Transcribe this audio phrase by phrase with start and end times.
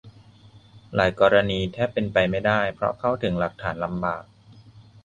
[0.95, 4.23] หลายกรณีแทบเป็นไปไม่ได้ เพราะเข้าถึงหลักฐานลำบาก